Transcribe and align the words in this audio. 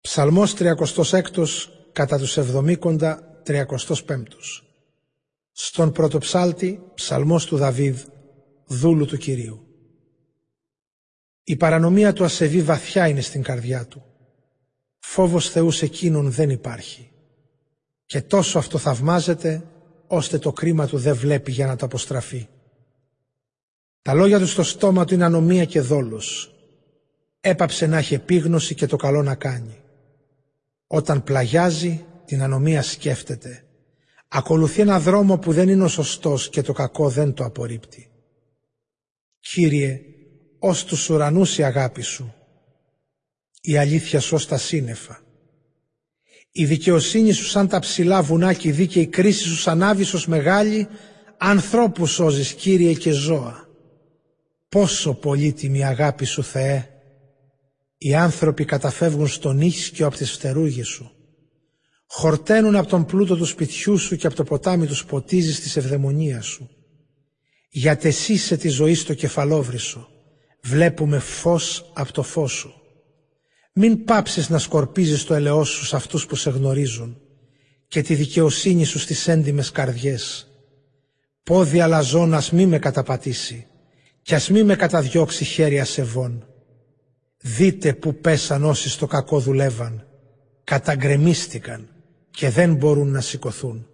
Ψαλμός 0.00 0.54
36 0.58 0.74
κατά 1.92 2.18
τους 2.18 2.36
εβδομήκοντα 2.36 3.42
35 3.46 3.94
Στον 5.52 5.92
πρωτοψάλτη 5.92 6.82
ψαλμός 6.94 7.46
του 7.46 7.56
Δαβίδ, 7.56 8.00
δούλου 8.66 9.06
του 9.06 9.16
Κυρίου. 9.16 9.62
Η 11.44 11.56
παρανομία 11.56 12.12
του 12.12 12.24
ασεβή 12.24 12.62
βαθιά 12.62 13.08
είναι 13.08 13.20
στην 13.20 13.42
καρδιά 13.42 13.86
του. 13.86 14.02
Φόβος 14.98 15.50
Θεού 15.50 15.70
σε 15.70 15.84
εκείνον 15.84 16.30
δεν 16.30 16.50
υπάρχει. 16.50 17.10
Και 18.06 18.22
τόσο 18.22 18.58
αυτό 18.58 18.78
θαυμάζεται, 18.78 19.64
ώστε 20.06 20.38
το 20.38 20.52
κρίμα 20.52 20.86
του 20.86 20.98
δεν 20.98 21.14
βλέπει 21.14 21.52
για 21.52 21.66
να 21.66 21.76
το 21.76 21.86
αποστραφεί. 21.86 22.48
Τα 24.02 24.14
λόγια 24.14 24.38
του 24.38 24.46
στο 24.46 24.62
στόμα 24.62 25.04
του 25.04 25.14
είναι 25.14 25.24
ανομία 25.24 25.64
και 25.64 25.80
δόλος. 25.80 26.54
Έπαψε 27.40 27.86
να 27.86 27.98
έχει 27.98 28.14
επίγνωση 28.14 28.74
και 28.74 28.86
το 28.86 28.96
καλό 28.96 29.22
να 29.22 29.34
κάνει. 29.34 29.82
Όταν 30.90 31.22
πλαγιάζει, 31.22 32.04
την 32.24 32.42
ανομία 32.42 32.82
σκέφτεται. 32.82 33.64
Ακολουθεί 34.28 34.80
ένα 34.80 35.00
δρόμο 35.00 35.38
που 35.38 35.52
δεν 35.52 35.68
είναι 35.68 35.84
ο 35.84 35.88
σωστός 35.88 36.48
και 36.48 36.62
το 36.62 36.72
κακό 36.72 37.08
δεν 37.08 37.34
το 37.34 37.44
απορρίπτει. 37.44 38.10
Κύριε, 39.40 40.00
ως 40.58 40.84
τους 40.84 41.08
ουρανούς 41.08 41.58
η 41.58 41.62
αγάπη 41.62 42.02
σου, 42.02 42.34
η 43.60 43.76
αλήθεια 43.76 44.20
σου 44.20 44.34
ως 44.34 44.46
τα 44.46 44.58
σύννεφα. 44.58 45.22
Η 46.50 46.64
δικαιοσύνη 46.64 47.32
σου 47.32 47.44
σαν 47.44 47.68
τα 47.68 47.78
ψηλά 47.78 48.22
βουνά 48.22 48.52
και 48.52 48.68
η 48.68 48.72
δίκαιη 48.72 49.06
κρίση 49.06 49.42
σου 49.42 49.56
σαν 49.56 49.82
άβυσος 49.82 50.26
μεγάλη, 50.26 50.88
ανθρώπους 51.38 52.12
σώζεις 52.12 52.52
Κύριε 52.52 52.94
και 52.94 53.10
ζώα. 53.10 53.68
Πόσο 54.68 55.14
πολύτιμη 55.14 55.84
αγάπη 55.84 56.24
σου 56.24 56.42
Θεέ, 56.42 56.88
οι 57.98 58.14
άνθρωποι 58.14 58.64
καταφεύγουν 58.64 59.28
στον 59.28 59.60
ίσκιο 59.60 60.06
από 60.06 60.16
τις 60.16 60.30
φτερούγες 60.32 60.86
σου. 60.88 61.10
Χορταίνουν 62.06 62.76
από 62.76 62.88
τον 62.88 63.04
πλούτο 63.04 63.36
του 63.36 63.44
σπιτιού 63.44 63.98
σου 63.98 64.16
και 64.16 64.26
από 64.26 64.36
το 64.36 64.44
ποτάμι 64.44 64.86
τους 64.86 65.04
ποτίζεις 65.04 65.60
της 65.60 65.76
ευδαιμονίας 65.76 66.46
σου. 66.46 66.70
Γιατί 67.70 68.08
εσύ 68.08 68.36
σε 68.36 68.56
τη 68.56 68.68
ζωή 68.68 68.94
στο 68.94 69.14
κεφαλόβρυσο. 69.14 70.08
Βλέπουμε 70.62 71.18
φως 71.18 71.90
από 71.94 72.12
το 72.12 72.22
φως 72.22 72.52
σου. 72.52 72.72
Μην 73.72 74.04
πάψεις 74.04 74.48
να 74.48 74.58
σκορπίζεις 74.58 75.24
το 75.24 75.34
ελαιό 75.34 75.64
σου 75.64 75.84
σε 75.84 75.96
αυτούς 75.96 76.26
που 76.26 76.36
σε 76.36 76.50
γνωρίζουν 76.50 77.20
και 77.88 78.02
τη 78.02 78.14
δικαιοσύνη 78.14 78.84
σου 78.84 78.98
στις 78.98 79.28
έντιμες 79.28 79.70
καρδιές. 79.70 80.46
Πόδι 81.42 81.80
αλαζόνας 81.80 82.50
μη 82.50 82.66
με 82.66 82.78
καταπατήσει 82.78 83.66
κι 84.22 84.34
ας 84.34 84.48
μη 84.50 84.62
με 84.62 84.76
καταδιώξει 84.76 85.44
χέρια 85.44 85.84
σεβών. 85.84 86.47
Δείτε 87.40 87.92
που 87.92 88.14
πέσαν 88.14 88.64
όσοι 88.64 88.88
στο 88.88 89.06
κακό 89.06 89.40
δουλεύαν, 89.40 90.06
καταγκρεμίστηκαν 90.64 91.88
και 92.30 92.50
δεν 92.50 92.74
μπορούν 92.74 93.10
να 93.10 93.20
σηκωθούν. 93.20 93.86